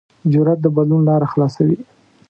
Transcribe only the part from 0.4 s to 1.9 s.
د بدلون لاره خلاصوي.